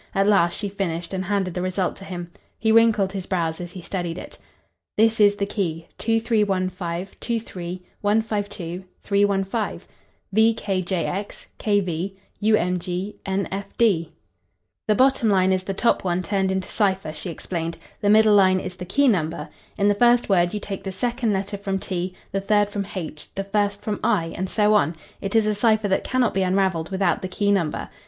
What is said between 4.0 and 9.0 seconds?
it. THIS IS THE KEY 2315 23 152